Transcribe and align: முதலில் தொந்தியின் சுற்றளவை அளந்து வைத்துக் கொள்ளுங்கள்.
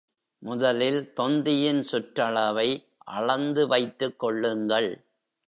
முதலில் 0.39 1.13
தொந்தியின் 1.13 1.83
சுற்றளவை 1.91 2.85
அளந்து 2.97 3.67
வைத்துக் 3.67 4.19
கொள்ளுங்கள். 4.19 5.05